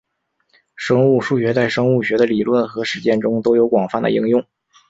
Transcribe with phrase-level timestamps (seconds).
[0.75, 4.43] 生物数学在生物学的理论和实践中都有广泛的应用。